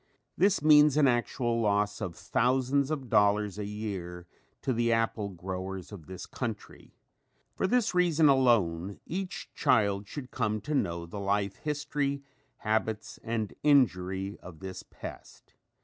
[0.35, 4.25] This means an actual loss of thousands of dollars a year
[4.63, 6.95] to the apple growers of this country.
[7.53, 12.23] For this reason alone each child should come to know the life history,
[12.65, 15.53] habits and injury of this pest.